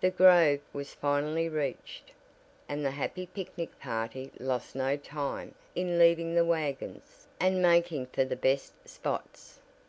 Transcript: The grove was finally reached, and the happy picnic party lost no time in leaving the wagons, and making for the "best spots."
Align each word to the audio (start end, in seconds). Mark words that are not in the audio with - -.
The 0.00 0.10
grove 0.10 0.58
was 0.72 0.94
finally 0.94 1.48
reached, 1.48 2.10
and 2.68 2.84
the 2.84 2.90
happy 2.90 3.24
picnic 3.26 3.78
party 3.78 4.32
lost 4.40 4.74
no 4.74 4.96
time 4.96 5.54
in 5.76 5.96
leaving 5.96 6.34
the 6.34 6.44
wagons, 6.44 7.28
and 7.38 7.62
making 7.62 8.06
for 8.06 8.24
the 8.24 8.34
"best 8.34 8.72
spots." 8.88 9.60